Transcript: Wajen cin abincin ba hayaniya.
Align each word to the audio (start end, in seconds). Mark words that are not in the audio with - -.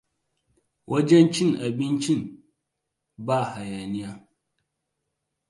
Wajen 0.89 1.27
cin 1.33 1.49
abincin 1.65 2.21
ba 3.25 3.37
hayaniya. 3.51 4.11